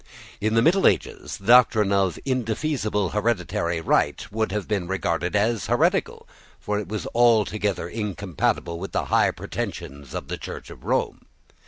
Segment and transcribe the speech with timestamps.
[0.39, 5.67] In the middle ages the doctrine of indefeasible hereditary right would have been regarded as
[5.67, 6.27] heretical:
[6.59, 11.27] for it was altogether incompatible with the high pretensions of the Church of Rome.